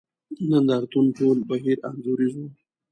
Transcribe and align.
نند 0.49 0.69
ارتون 0.77 1.05
ټول 1.17 1.37
بهیر 1.49 1.77
انځوریز 1.89 2.33
وو. 2.37 2.47